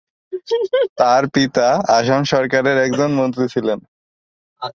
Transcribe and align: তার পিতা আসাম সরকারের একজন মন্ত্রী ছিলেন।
তার 0.97 1.23
পিতা 1.27 1.67
আসাম 1.89 2.21
সরকারের 2.23 2.77
একজন 2.77 3.09
মন্ত্রী 3.13 3.45
ছিলেন। 3.47 3.79